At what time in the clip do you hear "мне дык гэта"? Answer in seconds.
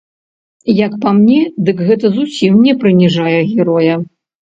1.19-2.13